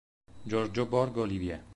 Giorgio 0.47 0.87
Borg 0.87 1.15
Olivier 1.17 1.61